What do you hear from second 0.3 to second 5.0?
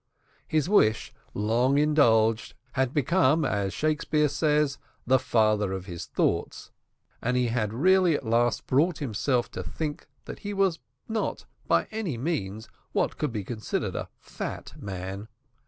His wish, long indulged, had become, as Shakespeare says,